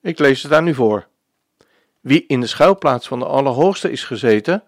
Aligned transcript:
Ik 0.00 0.18
lees 0.18 0.42
het 0.42 0.52
aan 0.52 0.66
u 0.66 0.74
voor. 0.74 1.06
Wie 2.00 2.24
in 2.26 2.40
de 2.40 2.46
schuilplaats 2.46 3.08
van 3.08 3.18
de 3.18 3.24
Allerhoogste 3.24 3.90
is 3.90 4.04
gezeten, 4.04 4.64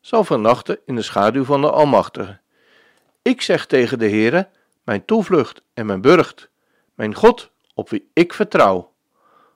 zal 0.00 0.24
vernachten 0.24 0.78
in 0.84 0.94
de 0.94 1.02
schaduw 1.02 1.44
van 1.44 1.60
de 1.60 1.70
Almachtige. 1.70 2.38
Ik 3.22 3.42
zeg 3.42 3.66
tegen 3.66 3.98
de 3.98 4.08
Heere, 4.08 4.48
mijn 4.84 5.04
toevlucht 5.04 5.62
en 5.74 5.86
mijn 5.86 6.00
burcht, 6.00 6.50
mijn 6.94 7.14
God, 7.14 7.50
op 7.74 7.90
wie 7.90 8.10
ik 8.12 8.32
vertrouw. 8.32 8.92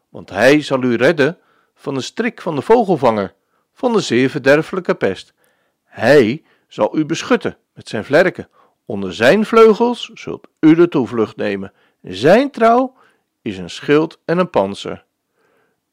Want 0.08 0.30
hij 0.30 0.62
zal 0.62 0.82
u 0.82 0.94
redden 0.94 1.38
van 1.74 1.94
de 1.94 2.00
strik 2.00 2.40
van 2.40 2.54
de 2.54 2.62
vogelvanger, 2.62 3.34
van 3.72 3.92
de 3.92 4.00
zeer 4.00 4.30
verderfelijke 4.30 4.94
pest. 4.94 5.32
Hij 5.84 6.42
zal 6.68 6.98
u 6.98 7.04
beschutten 7.04 7.56
met 7.72 7.88
zijn 7.88 8.04
vlerken. 8.04 8.48
Onder 8.84 9.14
zijn 9.14 9.46
vleugels 9.46 10.10
zult 10.14 10.46
u 10.60 10.74
de 10.74 10.88
toevlucht 10.88 11.36
nemen. 11.36 11.72
Zijn 12.02 12.50
trouw 12.50 12.96
is 13.42 13.58
een 13.58 13.70
schild 13.70 14.18
en 14.24 14.38
een 14.38 14.50
panzer. 14.50 15.04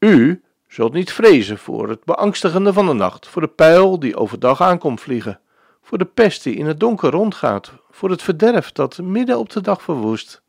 U 0.02 0.42
zult 0.68 0.92
niet 0.92 1.12
vrezen 1.12 1.58
voor 1.58 1.88
het 1.88 2.04
beangstigende 2.04 2.72
van 2.72 2.86
de 2.86 2.92
nacht, 2.92 3.26
voor 3.26 3.42
de 3.42 3.48
pijl 3.48 3.98
die 3.98 4.16
overdag 4.16 4.60
aankomt 4.60 5.00
vliegen, 5.00 5.40
voor 5.82 5.98
de 5.98 6.04
pest 6.04 6.42
die 6.42 6.56
in 6.56 6.66
het 6.66 6.80
donker 6.80 7.10
rondgaat, 7.10 7.72
voor 7.90 8.10
het 8.10 8.22
verderf 8.22 8.72
dat 8.72 8.98
midden 8.98 9.38
op 9.38 9.50
de 9.50 9.60
dag 9.60 9.82
verwoest. 9.82 10.42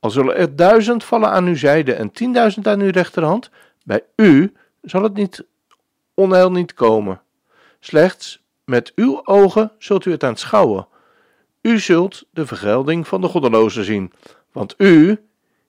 Al 0.00 0.10
zullen 0.10 0.36
er 0.36 0.56
duizend 0.56 1.04
vallen 1.04 1.30
aan 1.30 1.46
uw 1.46 1.56
zijde 1.56 1.92
en 1.92 2.10
tienduizend 2.10 2.66
aan 2.66 2.80
uw 2.80 2.90
rechterhand, 2.90 3.50
bij 3.84 4.04
u 4.16 4.52
zal 4.82 5.02
het 5.02 5.14
niet 5.14 5.44
onheil 6.14 6.50
niet 6.50 6.74
komen. 6.74 7.20
Slechts 7.80 8.42
met 8.64 8.92
uw 8.94 9.26
ogen 9.26 9.72
zult 9.78 10.04
u 10.04 10.10
het 10.10 10.24
aanschouwen. 10.24 10.86
U 11.60 11.78
zult 11.78 12.24
de 12.30 12.46
vergelding 12.46 13.08
van 13.08 13.20
de 13.20 13.28
goddelozen 13.28 13.84
zien, 13.84 14.12
want 14.52 14.74
u, 14.78 15.20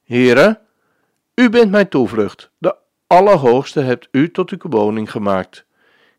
Heere, 0.04 0.63
u 1.36 1.50
bent 1.50 1.72
mijn 1.72 1.88
toevlucht, 1.88 2.52
de 2.58 2.76
Allerhoogste 3.08 3.80
hebt 3.80 4.08
u 4.12 4.32
tot 4.32 4.50
uw 4.50 4.70
woning 4.70 5.12
gemaakt. 5.12 5.66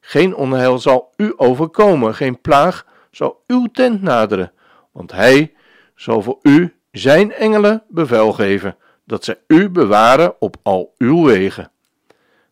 Geen 0.00 0.34
onheil 0.34 0.78
zal 0.78 1.12
u 1.16 1.32
overkomen, 1.36 2.14
geen 2.14 2.40
plaag 2.40 2.86
zal 3.10 3.42
uw 3.46 3.66
tent 3.72 4.02
naderen, 4.02 4.52
want 4.92 5.12
hij 5.12 5.52
zal 5.94 6.22
voor 6.22 6.38
u 6.42 6.74
zijn 6.90 7.32
engelen 7.32 7.82
bevel 7.88 8.32
geven, 8.32 8.76
dat 9.04 9.24
zij 9.24 9.38
u 9.46 9.70
bewaren 9.70 10.40
op 10.40 10.56
al 10.62 10.94
uw 10.98 11.24
wegen. 11.24 11.70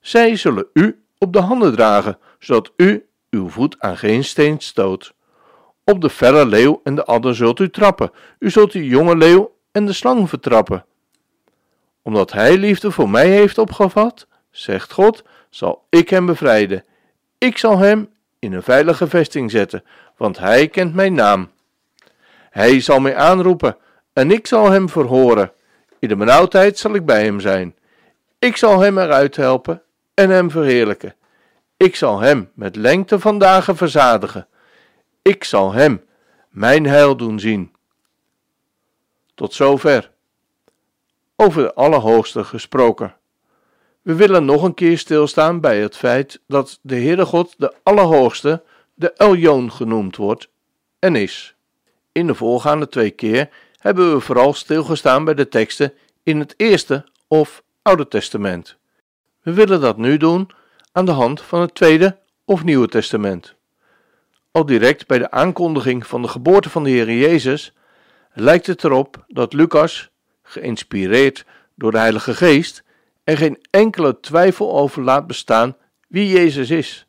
Zij 0.00 0.36
zullen 0.36 0.66
u 0.72 1.04
op 1.18 1.32
de 1.32 1.40
handen 1.40 1.72
dragen, 1.72 2.18
zodat 2.38 2.72
u 2.76 3.06
uw 3.30 3.48
voet 3.48 3.76
aan 3.78 3.96
geen 3.96 4.24
steen 4.24 4.60
stoot. 4.60 5.14
Op 5.84 6.00
de 6.00 6.10
felle 6.10 6.46
leeuw 6.46 6.80
en 6.84 6.94
de 6.94 7.04
adder 7.04 7.34
zult 7.34 7.60
u 7.60 7.70
trappen, 7.70 8.10
u 8.38 8.50
zult 8.50 8.72
de 8.72 8.86
jonge 8.86 9.16
leeuw 9.16 9.56
en 9.72 9.86
de 9.86 9.92
slang 9.92 10.28
vertrappen 10.28 10.84
omdat 12.02 12.32
hij 12.32 12.56
liefde 12.56 12.90
voor 12.90 13.10
mij 13.10 13.28
heeft 13.28 13.58
opgevat, 13.58 14.26
zegt 14.50 14.92
God, 14.92 15.22
zal 15.50 15.84
ik 15.88 16.08
hem 16.10 16.26
bevrijden. 16.26 16.84
Ik 17.38 17.58
zal 17.58 17.78
hem 17.78 18.10
in 18.38 18.52
een 18.52 18.62
veilige 18.62 19.06
vesting 19.06 19.50
zetten, 19.50 19.84
want 20.16 20.38
hij 20.38 20.68
kent 20.68 20.94
mijn 20.94 21.14
naam. 21.14 21.50
Hij 22.50 22.80
zal 22.80 23.00
mij 23.00 23.16
aanroepen 23.16 23.76
en 24.12 24.30
ik 24.30 24.46
zal 24.46 24.70
hem 24.70 24.88
verhoren. 24.88 25.52
In 25.98 26.08
de 26.08 26.16
benauwdheid 26.16 26.78
zal 26.78 26.94
ik 26.94 27.06
bij 27.06 27.24
hem 27.24 27.40
zijn. 27.40 27.76
Ik 28.38 28.56
zal 28.56 28.80
hem 28.80 28.98
eruit 28.98 29.36
helpen 29.36 29.82
en 30.14 30.30
hem 30.30 30.50
verheerlijken. 30.50 31.14
Ik 31.76 31.96
zal 31.96 32.20
hem 32.20 32.50
met 32.54 32.76
lengte 32.76 33.18
van 33.18 33.38
dagen 33.38 33.76
verzadigen. 33.76 34.46
Ik 35.22 35.44
zal 35.44 35.72
hem 35.72 36.04
mijn 36.48 36.86
heil 36.86 37.16
doen 37.16 37.40
zien. 37.40 37.72
Tot 39.34 39.54
zover 39.54 40.11
over 41.42 41.62
de 41.62 41.74
Allerhoogste 41.74 42.44
gesproken. 42.44 43.14
We 44.02 44.14
willen 44.14 44.44
nog 44.44 44.62
een 44.62 44.74
keer 44.74 44.98
stilstaan 44.98 45.60
bij 45.60 45.80
het 45.80 45.96
feit 45.96 46.40
dat 46.46 46.78
de 46.82 46.94
Heere 46.94 47.24
God 47.24 47.54
de 47.58 47.74
Allerhoogste 47.82 48.62
de 48.94 49.12
Eljoon 49.12 49.72
genoemd 49.72 50.16
wordt 50.16 50.48
en 50.98 51.16
is. 51.16 51.54
In 52.12 52.26
de 52.26 52.34
voorgaande 52.34 52.88
twee 52.88 53.10
keer 53.10 53.48
hebben 53.78 54.12
we 54.12 54.20
vooral 54.20 54.52
stilgestaan 54.52 55.24
bij 55.24 55.34
de 55.34 55.48
teksten 55.48 55.92
in 56.22 56.38
het 56.38 56.54
Eerste 56.56 57.04
of 57.28 57.62
Oude 57.82 58.08
Testament. 58.08 58.76
We 59.40 59.52
willen 59.52 59.80
dat 59.80 59.96
nu 59.96 60.16
doen 60.16 60.50
aan 60.92 61.04
de 61.04 61.12
hand 61.12 61.40
van 61.40 61.60
het 61.60 61.74
Tweede 61.74 62.18
of 62.44 62.64
Nieuwe 62.64 62.88
Testament. 62.88 63.54
Al 64.50 64.66
direct 64.66 65.06
bij 65.06 65.18
de 65.18 65.30
aankondiging 65.30 66.06
van 66.06 66.22
de 66.22 66.28
geboorte 66.28 66.70
van 66.70 66.84
de 66.84 66.90
Heer 66.90 67.12
Jezus 67.12 67.72
lijkt 68.32 68.66
het 68.66 68.84
erop 68.84 69.24
dat 69.28 69.52
Lucas 69.52 70.11
geïnspireerd 70.52 71.44
door 71.74 71.90
de 71.90 71.98
Heilige 71.98 72.34
Geest, 72.34 72.82
er 73.24 73.36
geen 73.36 73.58
enkele 73.70 74.20
twijfel 74.20 74.72
over 74.72 75.02
laat 75.02 75.26
bestaan 75.26 75.76
wie 76.08 76.28
Jezus 76.28 76.70
is. 76.70 77.06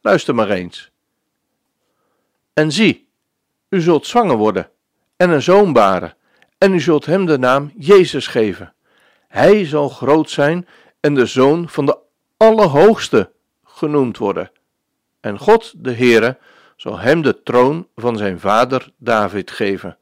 Luister 0.00 0.34
maar 0.34 0.50
eens. 0.50 0.90
En 2.52 2.72
zie, 2.72 3.08
u 3.68 3.80
zult 3.80 4.06
zwanger 4.06 4.36
worden 4.36 4.70
en 5.16 5.30
een 5.30 5.42
zoon 5.42 5.72
baren, 5.72 6.16
en 6.58 6.74
u 6.74 6.80
zult 6.80 7.06
hem 7.06 7.26
de 7.26 7.38
naam 7.38 7.72
Jezus 7.76 8.26
geven. 8.26 8.74
Hij 9.28 9.66
zal 9.66 9.88
groot 9.88 10.30
zijn 10.30 10.66
en 11.00 11.14
de 11.14 11.26
zoon 11.26 11.68
van 11.68 11.86
de 11.86 11.98
Allerhoogste 12.36 13.32
genoemd 13.64 14.18
worden. 14.18 14.50
En 15.20 15.38
God, 15.38 15.72
de 15.76 15.92
Heere, 15.92 16.38
zal 16.76 16.98
hem 16.98 17.22
de 17.22 17.42
troon 17.42 17.88
van 17.94 18.16
zijn 18.16 18.40
vader 18.40 18.92
David 18.96 19.50
geven. 19.50 19.98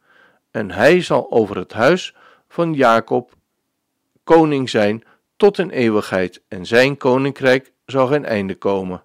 En 0.50 0.70
hij 0.70 1.02
zal 1.02 1.30
over 1.30 1.56
het 1.56 1.72
huis 1.72 2.14
van 2.48 2.74
Jacob 2.74 3.32
koning 4.24 4.70
zijn 4.70 5.04
tot 5.36 5.58
in 5.58 5.70
eeuwigheid 5.70 6.42
en 6.48 6.66
zijn 6.66 6.96
koninkrijk 6.96 7.72
zal 7.86 8.06
geen 8.06 8.24
einde 8.24 8.54
komen. 8.54 9.02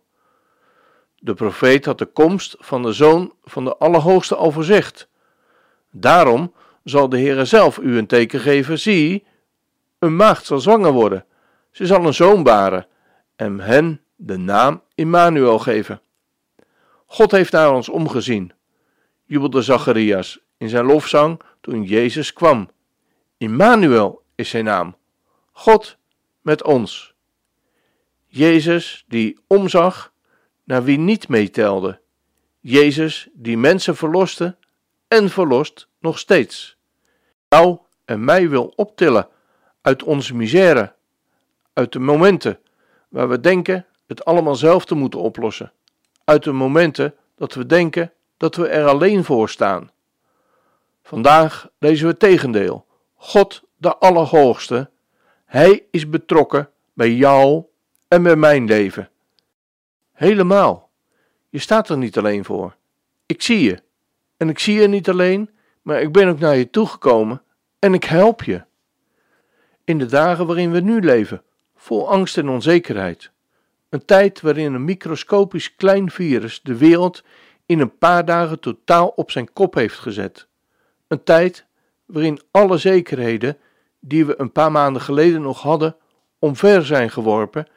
De 1.16 1.34
profeet 1.34 1.86
had 1.86 1.98
de 1.98 2.06
komst 2.06 2.56
van 2.60 2.82
de 2.82 2.94
zoon 2.94 3.34
van 3.44 3.64
de 3.64 3.78
Allerhoogste 3.78 4.36
al 4.36 4.52
voorzegd. 4.52 5.08
Daarom 5.92 6.54
zal 6.84 7.10
de 7.10 7.18
Heere 7.18 7.46
zelf 7.46 7.78
u 7.78 7.98
een 7.98 8.08
teken 8.08 8.40
geven, 8.40 8.80
zie, 8.80 9.26
een 10.00 10.16
maagd 10.16 10.46
zal 10.46 10.60
zwanger 10.60 10.92
worden, 10.92 11.26
ze 11.72 11.86
zal 11.86 12.06
een 12.06 12.14
zoon 12.14 12.44
baren 12.44 12.88
en 13.36 13.60
hen 13.60 14.02
de 14.16 14.38
naam 14.38 14.82
Immanuel 14.96 15.60
geven. 15.60 16.02
God 17.06 17.32
heeft 17.32 17.52
naar 17.52 17.74
ons 17.74 17.90
omgezien, 17.90 18.52
jubelde 19.24 19.62
Zacharias 19.62 20.40
in 20.58 20.70
zijn 20.70 20.86
lofzang 20.86 21.42
toen 21.62 21.84
Jezus 21.84 22.34
kwam. 22.34 22.70
Immanuel 23.44 24.24
is 24.36 24.50
zijn 24.50 24.64
naam. 24.64 24.96
God 25.52 25.98
met 26.42 26.64
ons. 26.64 27.14
Jezus 28.28 29.06
die 29.08 29.40
omzag 29.48 30.14
naar 30.64 30.84
wie 30.84 30.98
niet 30.98 31.28
meetelde. 31.28 32.00
Jezus 32.60 33.30
die 33.34 33.58
mensen 33.58 33.96
verloste 33.96 34.56
en 35.08 35.30
verlost 35.30 35.88
nog 36.00 36.20
steeds. 36.20 36.78
Jou 37.48 37.78
en 38.06 38.24
mij 38.24 38.50
wil 38.50 38.74
optillen 38.76 39.28
uit 39.82 40.04
onze 40.04 40.36
misère, 40.36 40.96
uit 41.74 41.92
de 41.92 42.00
momenten 42.00 42.60
waar 43.10 43.30
we 43.30 43.40
denken 43.40 43.86
het 44.08 44.26
allemaal 44.26 44.56
zelf 44.56 44.86
te 44.86 44.96
moeten 44.96 45.20
oplossen, 45.20 45.72
uit 46.24 46.44
de 46.44 46.52
momenten 46.52 47.16
dat 47.36 47.54
we 47.54 47.66
denken 47.66 48.14
dat 48.38 48.56
we 48.56 48.68
er 48.68 48.88
alleen 48.88 49.24
voor 49.24 49.50
staan. 49.50 49.92
Vandaag 51.04 51.70
lezen 51.78 52.06
we 52.06 52.12
het 52.12 52.20
tegendeel. 52.20 52.92
God 53.26 53.64
de 53.78 53.98
Allerhoogste, 53.98 54.90
Hij 55.46 55.86
is 55.92 56.10
betrokken 56.10 56.70
bij 56.94 57.14
jou 57.14 57.64
en 58.08 58.24
bij 58.24 58.36
mijn 58.36 58.66
leven. 58.66 59.10
Helemaal. 60.14 60.90
Je 61.50 61.60
staat 61.60 61.90
er 61.90 61.98
niet 61.98 62.18
alleen 62.18 62.46
voor. 62.46 62.76
Ik 63.26 63.42
zie 63.42 63.62
je. 63.62 63.84
En 64.38 64.50
ik 64.50 64.60
zie 64.60 64.82
je 64.82 64.88
niet 64.88 65.10
alleen, 65.10 65.50
maar 65.82 66.02
ik 66.02 66.12
ben 66.12 66.28
ook 66.28 66.40
naar 66.40 66.56
je 66.56 66.70
toegekomen 66.70 67.42
en 67.80 67.94
ik 67.94 68.04
help 68.04 68.44
je. 68.44 68.64
In 69.84 69.98
de 69.98 70.06
dagen 70.06 70.46
waarin 70.46 70.72
we 70.72 70.80
nu 70.80 71.02
leven, 71.02 71.44
vol 71.76 72.10
angst 72.10 72.38
en 72.38 72.50
onzekerheid. 72.50 73.32
Een 73.90 74.06
tijd 74.06 74.42
waarin 74.42 74.74
een 74.74 74.86
microscopisch 74.86 75.76
klein 75.76 76.12
virus 76.12 76.62
de 76.62 76.78
wereld 76.78 77.24
in 77.66 77.80
een 77.80 77.98
paar 77.98 78.26
dagen 78.26 78.60
totaal 78.60 79.08
op 79.08 79.32
zijn 79.32 79.54
kop 79.54 79.74
heeft 79.74 80.00
gezet. 80.00 80.48
Een 81.08 81.24
tijd 81.24 81.66
waarin 82.06 82.42
alle 82.52 82.78
zekerheden 82.78 83.58
die 84.00 84.26
we 84.26 84.40
een 84.40 84.52
paar 84.52 84.72
maanden 84.72 85.02
geleden 85.02 85.42
nog 85.42 85.62
hadden, 85.62 85.96
omver 86.40 86.86
zijn 86.86 87.10
geworpen 87.10 87.68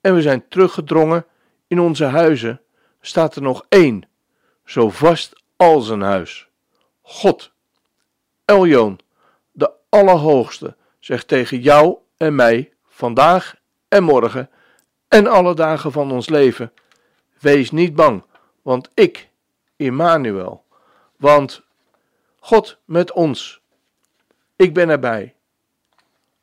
en 0.00 0.14
we 0.14 0.22
zijn 0.22 0.48
teruggedrongen 0.48 1.26
in 1.66 1.80
onze 1.80 2.04
huizen, 2.04 2.60
staat 3.00 3.36
er 3.36 3.42
nog 3.42 3.66
één, 3.68 4.08
zo 4.64 4.90
vast 4.90 5.42
als 5.56 5.88
een 5.88 6.00
huis. 6.00 6.48
God, 7.02 7.52
Eljoon, 8.44 8.98
de 9.52 9.70
Allerhoogste, 9.88 10.76
zegt 10.98 11.28
tegen 11.28 11.60
jou 11.60 11.96
en 12.16 12.34
mij 12.34 12.72
vandaag 12.88 13.54
en 13.88 14.02
morgen 14.02 14.50
en 15.08 15.26
alle 15.26 15.54
dagen 15.54 15.92
van 15.92 16.12
ons 16.12 16.28
leven: 16.28 16.72
Wees 17.40 17.70
niet 17.70 17.94
bang, 17.94 18.24
want 18.62 18.90
ik, 18.94 19.30
Immanuel, 19.76 20.64
want 21.16 21.62
God 22.38 22.78
met 22.84 23.12
ons, 23.12 23.60
ik 24.56 24.74
ben 24.74 24.88
erbij. 24.88 25.34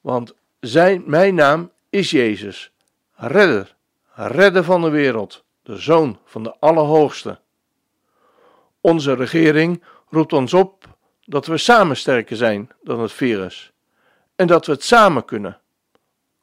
Want 0.02 0.36
zijn, 0.60 1.04
mijn 1.06 1.36
naam 1.36 1.72
is 1.90 2.12
Jezus, 2.12 2.72
redder, 3.14 3.76
redder 4.14 4.64
van 4.64 4.82
de 4.82 4.90
wereld, 4.90 5.44
de 5.64 5.78
Zoon 5.78 6.20
van 6.26 6.44
de 6.44 6.56
Allerhoogste. 6.60 7.40
Onze 8.82 9.14
regering 9.14 9.84
roept 10.10 10.34
ons 10.34 10.54
op 10.54 10.88
dat 11.26 11.46
we 11.46 11.58
samen 11.58 11.98
sterker 11.98 12.36
zijn 12.36 12.72
dan 12.82 13.00
het 13.00 13.12
virus 13.12 13.72
en 14.36 14.48
dat 14.48 14.66
we 14.66 14.72
het 14.72 14.84
samen 14.84 15.26
kunnen. 15.26 15.60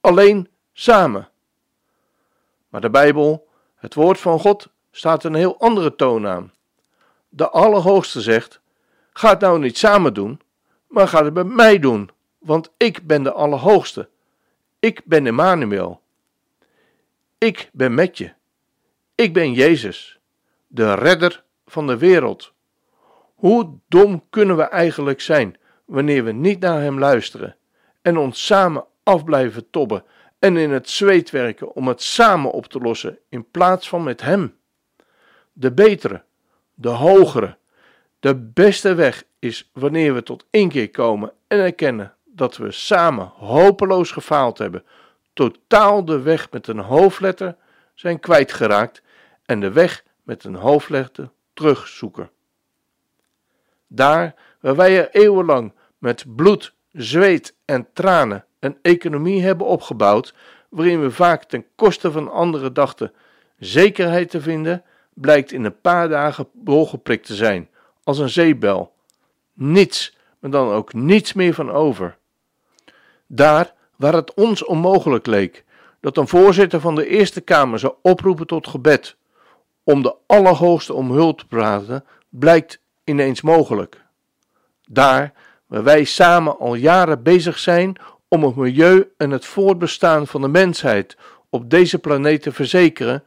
Alleen 0.00 0.48
samen. 0.72 1.28
Maar 2.68 2.80
de 2.80 2.90
Bijbel, 2.90 3.48
het 3.74 3.94
woord 3.94 4.20
van 4.20 4.40
God, 4.40 4.68
staat 4.90 5.24
een 5.24 5.34
heel 5.34 5.60
andere 5.60 5.96
toon 5.96 6.26
aan. 6.26 6.52
De 7.28 7.50
Allerhoogste 7.50 8.20
zegt: 8.20 8.60
Ga 9.12 9.28
het 9.28 9.40
nou 9.40 9.58
niet 9.58 9.78
samen 9.78 10.14
doen, 10.14 10.40
maar 10.90 11.08
ga 11.08 11.24
het 11.24 11.34
bij 11.34 11.44
mij 11.44 11.78
doen, 11.78 12.10
want 12.38 12.72
ik 12.76 13.06
ben 13.06 13.22
de 13.22 13.32
Allerhoogste. 13.32 14.08
Ik 14.78 15.02
ben 15.04 15.26
Emmanuel. 15.26 16.00
Ik 17.38 17.70
ben 17.72 17.94
met 17.94 18.18
je. 18.18 18.32
Ik 19.14 19.32
ben 19.32 19.52
Jezus, 19.52 20.20
de 20.66 20.94
redder 20.94 21.44
van 21.66 21.86
de 21.86 21.96
wereld. 21.98 22.52
Hoe 23.34 23.78
dom 23.88 24.24
kunnen 24.30 24.56
we 24.56 24.62
eigenlijk 24.62 25.20
zijn 25.20 25.56
wanneer 25.84 26.24
we 26.24 26.32
niet 26.32 26.60
naar 26.60 26.80
Hem 26.80 26.98
luisteren 26.98 27.56
en 28.02 28.16
ons 28.16 28.46
samen 28.46 28.84
af 29.02 29.24
blijven 29.24 29.70
tobben 29.70 30.04
en 30.38 30.56
in 30.56 30.70
het 30.70 30.88
zweet 30.88 31.30
werken 31.30 31.74
om 31.74 31.88
het 31.88 32.02
samen 32.02 32.50
op 32.50 32.66
te 32.66 32.78
lossen 32.78 33.18
in 33.28 33.50
plaats 33.50 33.88
van 33.88 34.02
met 34.02 34.20
Hem? 34.20 34.56
De 35.52 35.72
betere, 35.72 36.22
de 36.74 36.88
hogere, 36.88 37.56
de 38.20 38.36
beste 38.36 38.94
weg 38.94 39.24
is 39.38 39.70
wanneer 39.72 40.14
we 40.14 40.22
tot 40.22 40.46
inkeer 40.50 40.90
komen 40.90 41.32
en 41.46 41.58
erkennen 41.58 42.14
dat 42.24 42.56
we 42.56 42.70
samen 42.70 43.32
hopeloos 43.36 44.10
gefaald 44.10 44.58
hebben, 44.58 44.84
totaal 45.32 46.04
de 46.04 46.20
weg 46.20 46.50
met 46.50 46.66
een 46.66 46.78
hoofdletter 46.78 47.56
zijn 47.94 48.20
kwijtgeraakt 48.20 49.02
en 49.44 49.60
de 49.60 49.72
weg 49.72 50.04
met 50.22 50.44
een 50.44 50.54
hoofdletter 50.54 51.30
terugzoeken. 51.54 52.30
Daar 53.86 54.34
waar 54.60 54.76
wij 54.76 54.98
er 54.98 55.08
eeuwenlang 55.10 55.72
met 55.98 56.24
bloed, 56.36 56.74
zweet 56.92 57.54
en 57.64 57.88
tranen 57.92 58.44
een 58.58 58.78
economie 58.82 59.42
hebben 59.42 59.66
opgebouwd, 59.66 60.34
waarin 60.68 61.00
we 61.00 61.10
vaak 61.10 61.44
ten 61.44 61.66
koste 61.74 62.12
van 62.12 62.30
anderen 62.30 62.74
dachten 62.74 63.12
zekerheid 63.58 64.30
te 64.30 64.40
vinden, 64.40 64.84
blijkt 65.14 65.52
in 65.52 65.64
een 65.64 65.80
paar 65.80 66.08
dagen 66.08 66.48
bolgeprikt 66.52 67.26
te 67.26 67.34
zijn, 67.34 67.68
als 68.04 68.18
een 68.18 68.28
zeebel. 68.28 68.92
Niets, 69.52 70.16
maar 70.38 70.50
dan 70.50 70.70
ook 70.70 70.92
niets 70.92 71.32
meer 71.32 71.54
van 71.54 71.70
over. 71.70 72.18
Daar 73.26 73.74
waar 73.96 74.14
het 74.14 74.34
ons 74.34 74.64
onmogelijk 74.64 75.26
leek 75.26 75.64
dat 76.00 76.16
een 76.16 76.28
voorzitter 76.28 76.80
van 76.80 76.94
de 76.94 77.06
Eerste 77.06 77.40
Kamer 77.40 77.78
zou 77.78 77.94
oproepen 78.02 78.46
tot 78.46 78.66
gebed 78.66 79.16
om 79.84 80.02
de 80.02 80.14
Allerhoogste 80.26 80.94
om 80.94 81.10
hulp 81.10 81.38
te 81.38 81.46
praten, 81.46 82.04
blijkt 82.28 82.80
ineens 83.04 83.40
mogelijk. 83.40 84.04
Daar 84.88 85.32
waar 85.66 85.82
wij 85.82 86.04
samen 86.04 86.58
al 86.58 86.74
jaren 86.74 87.22
bezig 87.22 87.58
zijn 87.58 87.96
om 88.28 88.44
het 88.44 88.56
milieu 88.56 89.12
en 89.16 89.30
het 89.30 89.44
voortbestaan 89.44 90.26
van 90.26 90.40
de 90.40 90.48
mensheid 90.48 91.16
op 91.48 91.70
deze 91.70 91.98
planeet 91.98 92.42
te 92.42 92.52
verzekeren, 92.52 93.24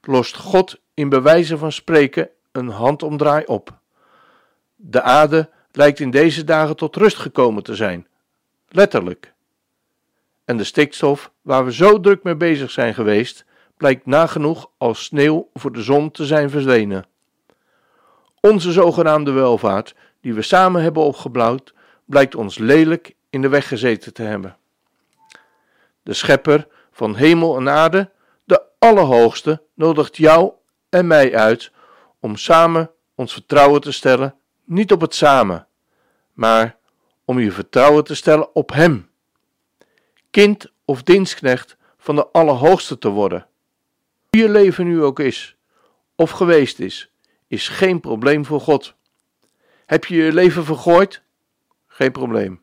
lost 0.00 0.36
God 0.36 0.80
in 0.94 1.08
bewijzen 1.08 1.58
van 1.58 1.72
spreken 1.72 2.28
een 2.52 2.68
handomdraai 2.68 3.44
op. 3.44 3.79
De 4.82 5.02
aarde 5.02 5.50
lijkt 5.72 6.00
in 6.00 6.10
deze 6.10 6.44
dagen 6.44 6.76
tot 6.76 6.96
rust 6.96 7.16
gekomen 7.16 7.62
te 7.62 7.74
zijn, 7.74 8.06
letterlijk. 8.68 9.32
En 10.44 10.56
de 10.56 10.64
stikstof, 10.64 11.32
waar 11.42 11.64
we 11.64 11.72
zo 11.72 12.00
druk 12.00 12.22
mee 12.22 12.36
bezig 12.36 12.70
zijn 12.70 12.94
geweest, 12.94 13.44
blijkt 13.76 14.06
nagenoeg 14.06 14.70
als 14.78 15.04
sneeuw 15.04 15.48
voor 15.54 15.72
de 15.72 15.82
zon 15.82 16.10
te 16.10 16.26
zijn 16.26 16.50
verdwenen. 16.50 17.06
Onze 18.40 18.72
zogenaamde 18.72 19.30
welvaart, 19.30 19.94
die 20.20 20.34
we 20.34 20.42
samen 20.42 20.82
hebben 20.82 21.02
opgebouwd, 21.02 21.74
blijkt 22.04 22.34
ons 22.34 22.58
lelijk 22.58 23.14
in 23.30 23.42
de 23.42 23.48
weg 23.48 23.68
gezeten 23.68 24.12
te 24.14 24.22
hebben. 24.22 24.56
De 26.02 26.14
schepper 26.14 26.66
van 26.92 27.16
hemel 27.16 27.56
en 27.56 27.68
aarde, 27.68 28.10
de 28.44 28.62
Allerhoogste, 28.78 29.62
nodigt 29.74 30.16
jou 30.16 30.52
en 30.88 31.06
mij 31.06 31.36
uit 31.36 31.72
om 32.20 32.36
samen 32.36 32.90
ons 33.14 33.32
vertrouwen 33.32 33.80
te 33.80 33.92
stellen, 33.92 34.34
niet 34.70 34.92
op 34.92 35.00
het 35.00 35.14
samen, 35.14 35.66
maar 36.32 36.76
om 37.24 37.38
je 37.38 37.52
vertrouwen 37.52 38.04
te 38.04 38.14
stellen 38.14 38.54
op 38.54 38.72
Hem. 38.72 39.10
Kind 40.30 40.72
of 40.84 41.02
dienstknecht 41.02 41.76
van 41.98 42.14
de 42.14 42.26
Allerhoogste 42.26 42.98
te 42.98 43.08
worden. 43.08 43.46
Hoe 44.30 44.40
je 44.40 44.48
leven 44.48 44.86
nu 44.86 45.02
ook 45.02 45.20
is, 45.20 45.56
of 46.16 46.30
geweest 46.30 46.78
is, 46.78 47.12
is 47.46 47.68
geen 47.68 48.00
probleem 48.00 48.44
voor 48.44 48.60
God. 48.60 48.94
Heb 49.86 50.04
je 50.04 50.16
je 50.16 50.32
leven 50.32 50.64
vergooid? 50.64 51.22
Geen 51.86 52.12
probleem. 52.12 52.60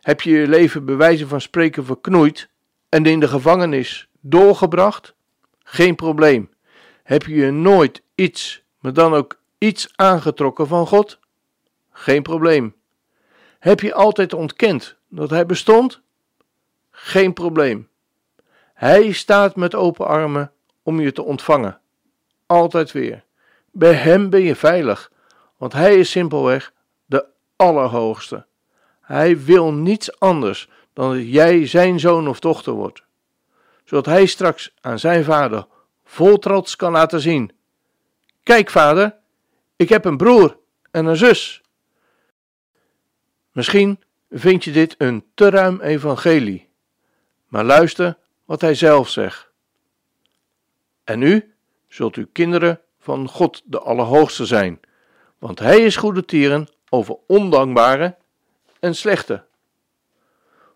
Heb 0.00 0.20
je 0.20 0.30
je 0.30 0.48
leven 0.48 0.84
bij 0.84 0.96
wijze 0.96 1.26
van 1.26 1.40
spreken 1.40 1.84
verknoeid 1.84 2.48
en 2.88 3.06
in 3.06 3.20
de 3.20 3.28
gevangenis 3.28 4.08
doorgebracht? 4.20 5.14
Geen 5.58 5.94
probleem. 5.94 6.50
Heb 7.02 7.22
je 7.22 7.34
je 7.34 7.50
nooit 7.50 8.02
iets, 8.14 8.62
maar 8.78 8.92
dan 8.92 9.14
ook 9.14 9.40
iets 9.58 9.92
aangetrokken 9.96 10.66
van 10.66 10.86
God? 10.86 11.20
Geen 12.02 12.22
probleem. 12.22 12.74
Heb 13.58 13.80
je 13.80 13.94
altijd 13.94 14.32
ontkend 14.32 14.96
dat 15.08 15.30
Hij 15.30 15.46
bestond? 15.46 16.00
Geen 16.90 17.32
probleem. 17.32 17.88
Hij 18.74 19.12
staat 19.12 19.56
met 19.56 19.74
open 19.74 20.06
armen 20.06 20.52
om 20.82 21.00
je 21.00 21.12
te 21.12 21.22
ontvangen. 21.22 21.80
Altijd 22.46 22.92
weer. 22.92 23.24
Bij 23.70 23.92
Hem 23.92 24.30
ben 24.30 24.42
je 24.42 24.54
veilig, 24.54 25.10
want 25.56 25.72
Hij 25.72 25.94
is 25.94 26.10
simpelweg 26.10 26.72
de 27.04 27.24
Allerhoogste. 27.56 28.46
Hij 29.00 29.44
wil 29.44 29.72
niets 29.72 30.18
anders 30.18 30.68
dan 30.92 31.14
dat 31.14 31.32
jij 31.32 31.66
Zijn 31.66 32.00
zoon 32.00 32.28
of 32.28 32.40
dochter 32.40 32.72
wordt, 32.72 33.02
zodat 33.84 34.06
Hij 34.06 34.26
straks 34.26 34.74
aan 34.80 34.98
Zijn 34.98 35.24
vader 35.24 35.66
vol 36.04 36.38
trots 36.38 36.76
kan 36.76 36.92
laten 36.92 37.20
zien: 37.20 37.52
Kijk, 38.42 38.70
vader, 38.70 39.16
ik 39.76 39.88
heb 39.88 40.04
een 40.04 40.16
broer 40.16 40.56
en 40.90 41.06
een 41.06 41.16
zus. 41.16 41.61
Misschien 43.52 44.02
vind 44.30 44.64
je 44.64 44.72
dit 44.72 44.94
een 44.98 45.24
te 45.34 45.50
ruim 45.50 45.80
evangelie, 45.80 46.68
maar 47.46 47.64
luister 47.64 48.18
wat 48.44 48.60
hij 48.60 48.74
zelf 48.74 49.08
zegt. 49.08 49.50
En 51.04 51.22
u 51.22 51.54
zult 51.88 52.16
u 52.16 52.28
kinderen 52.32 52.80
van 52.98 53.28
God 53.28 53.62
de 53.64 53.80
Allerhoogste 53.80 54.46
zijn, 54.46 54.80
want 55.38 55.58
hij 55.58 55.78
is 55.80 55.96
goede 55.96 56.24
tieren 56.24 56.68
over 56.88 57.16
ondankbare 57.26 58.16
en 58.80 58.94
slechte. 58.94 59.44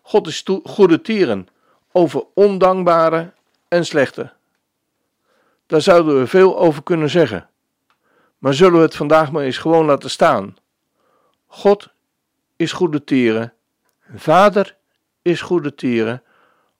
God 0.01 0.27
is 0.27 0.43
goede 0.63 1.01
tieren 1.01 1.47
over 1.91 2.25
ondankbare 2.33 3.33
en 3.67 3.85
slechte. 3.85 4.33
Daar 5.65 5.81
zouden 5.81 6.19
we 6.19 6.27
veel 6.27 6.57
over 6.59 6.83
kunnen 6.83 7.09
zeggen. 7.09 7.49
Maar 8.37 8.53
zullen 8.53 8.77
we 8.77 8.85
het 8.85 8.95
vandaag 8.95 9.31
maar 9.31 9.43
eens 9.43 9.57
gewoon 9.57 9.85
laten 9.85 10.09
staan? 10.09 10.55
God 11.47 11.89
is 12.57 12.71
goede 12.71 13.03
tieren, 13.03 13.53
Vader 14.15 14.77
is 15.21 15.41
goede 15.41 15.75
tieren 15.75 16.23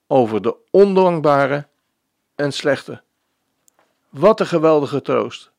over 0.07 0.41
de 0.41 0.55
ondankbare 0.72 1.67
en 2.36 2.53
slechte. 2.53 3.01
Wat 4.10 4.39
een 4.39 4.48
geweldige 4.48 5.01
troost. 5.01 5.51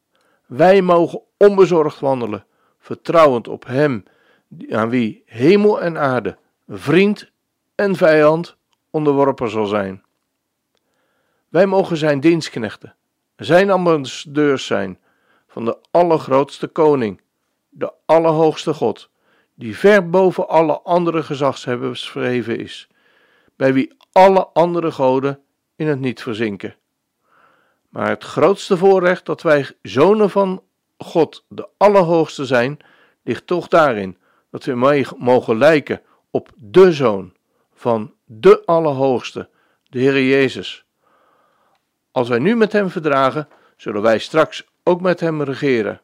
Wij 0.46 0.82
mogen 0.82 1.20
onbezorgd 1.36 2.00
wandelen, 2.00 2.46
vertrouwend 2.78 3.48
op 3.48 3.66
Hem, 3.66 4.04
aan 4.70 4.88
wie 4.88 5.22
hemel 5.26 5.80
en 5.80 5.98
aarde, 5.98 6.38
vriend 6.68 7.30
en 7.74 7.96
vijand 7.96 8.56
onderworpen 8.90 9.50
zal 9.50 9.66
zijn. 9.66 10.02
Wij 11.48 11.66
mogen 11.66 11.96
Zijn 11.96 12.20
dienstknechten, 12.20 12.94
Zijn 13.36 13.70
ambassadeurs 13.70 14.66
zijn 14.66 14.98
van 15.46 15.64
de 15.64 15.78
allergrootste 15.90 16.66
koning, 16.66 17.20
de 17.68 17.92
allerhoogste 18.06 18.74
God, 18.74 19.10
die 19.58 19.76
ver 19.76 20.10
boven 20.10 20.48
alle 20.48 20.80
andere 20.80 21.22
gezagshebbers 21.22 22.10
verheven 22.10 22.58
is, 22.58 22.88
bij 23.56 23.72
wie 23.72 23.92
alle 24.12 24.46
andere 24.46 24.90
goden 24.92 25.40
in 25.76 25.86
het 25.86 26.00
niet 26.00 26.22
verzinken. 26.22 26.76
Maar 27.88 28.08
het 28.08 28.24
grootste 28.24 28.76
voorrecht 28.76 29.26
dat 29.26 29.42
wij 29.42 29.70
zonen 29.82 30.30
van 30.30 30.62
God, 30.98 31.44
de 31.48 31.68
Allerhoogste 31.76 32.44
zijn, 32.44 32.78
ligt 33.22 33.46
toch 33.46 33.68
daarin 33.68 34.16
dat 34.50 34.64
we 34.64 35.06
mogen 35.18 35.58
lijken 35.58 36.02
op 36.30 36.48
de 36.56 36.92
Zoon 36.92 37.32
van 37.74 38.14
de 38.24 38.62
Allerhoogste, 38.64 39.48
de 39.82 39.98
Heer 39.98 40.22
Jezus. 40.22 40.84
Als 42.10 42.28
wij 42.28 42.38
nu 42.38 42.56
met 42.56 42.72
Hem 42.72 42.90
verdragen, 42.90 43.48
zullen 43.76 44.02
wij 44.02 44.18
straks 44.18 44.66
ook 44.82 45.00
met 45.00 45.20
Hem 45.20 45.42
regeren. 45.42 46.00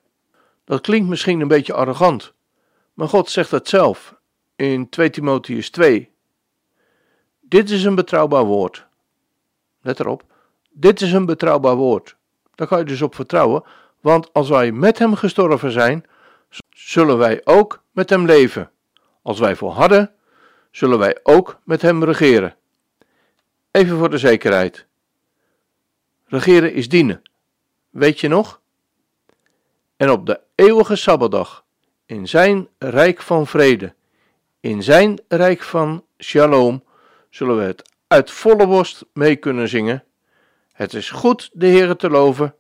Dat 0.65 0.81
klinkt 0.81 1.09
misschien 1.09 1.41
een 1.41 1.49
beetje 1.49 1.75
arrogant, 1.75 2.35
maar 2.95 3.09
God 3.09 3.31
zegt 3.31 3.51
het 3.51 3.69
zelf 3.69 4.15
in 4.57 4.89
2 4.89 5.11
Timotheus 5.11 5.71
2. 5.71 6.13
Dit 7.41 7.71
is 7.71 7.85
een 7.85 7.95
betrouwbaar 7.95 8.45
woord. 8.45 8.87
Let 9.81 10.01
erop, 10.01 10.23
dit 10.71 11.01
is 11.01 11.13
een 11.13 11.27
betrouwbaar 11.27 11.77
woord. 11.77 12.17
Daar 12.55 12.67
kan 12.67 12.79
je 12.79 12.85
dus 12.85 13.03
op 13.03 13.15
vertrouwen, 13.15 13.65
want 14.01 14.33
als 14.33 14.49
wij 14.49 14.73
met 14.73 14.99
Hem 14.99 15.15
gestorven 15.15 15.71
zijn, 15.71 16.07
zullen 16.71 17.19
wij 17.19 17.41
ook 17.45 17.83
met 17.91 18.11
Hem 18.11 18.27
leven. 18.27 18.71
Als 19.23 19.39
wij 19.39 19.57
volharden, 19.57 20.15
zullen 20.71 20.99
wij 20.99 21.19
ook 21.23 21.59
met 21.65 21.83
Hem 21.83 22.05
regeren. 22.05 22.57
Even 23.71 23.99
voor 23.99 24.11
de 24.11 24.19
zekerheid. 24.19 24.87
Regeren 26.25 26.73
is 26.73 26.89
dienen. 26.89 27.23
Weet 27.91 28.21
je 28.21 28.29
nog? 28.29 28.61
En 29.97 30.11
op 30.11 30.27
de 30.27 30.41
eeuwige 30.55 30.97
Sabbatdag, 30.97 31.64
in 32.07 32.29
Zijn 32.29 32.69
rijk 32.79 33.23
van 33.23 33.47
vrede, 33.47 33.95
in 34.61 34.83
Zijn 34.83 35.21
rijk 35.29 35.63
van 35.63 36.05
shalom, 36.19 36.85
zullen 37.31 37.57
we 37.57 37.63
het 37.63 37.91
uit 38.07 38.31
volle 38.31 38.67
borst 38.67 39.05
mee 39.13 39.37
kunnen 39.37 39.69
zingen. 39.69 40.05
Het 40.73 40.95
is 40.95 41.11
goed 41.11 41.51
de 41.53 41.67
Heere 41.67 41.97
te 41.97 42.11
loven, 42.11 42.55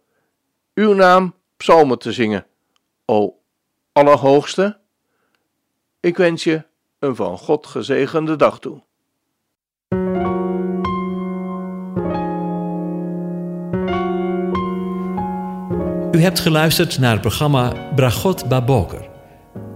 uw 0.75 0.93
naam 0.93 1.35
psalmen 1.57 1.99
te 1.99 2.13
zingen. 2.13 2.47
O 3.05 3.39
Allerhoogste, 3.93 4.79
ik 6.01 6.17
wens 6.17 6.45
je 6.45 6.65
een 6.99 7.17
van 7.17 7.39
God 7.39 7.67
gezegende 7.67 8.37
dag 8.37 8.59
toe. 8.59 8.83
U 16.13 16.21
hebt 16.21 16.41
geluisterd 16.41 16.99
naar 16.99 17.13
het 17.13 17.21
programma 17.21 17.93
Bragot 17.95 18.49
Baboker. 18.49 19.14